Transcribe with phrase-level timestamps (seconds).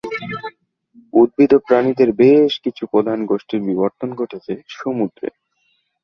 [1.13, 5.29] উদ্ভিদ ও প্রাণীদের বেশ কিছু প্রধান গোষ্ঠীর বিবর্তন ঘটেছে সমুদ্রে।